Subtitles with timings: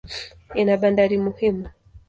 [0.59, 1.65] Ina bandari muhimu.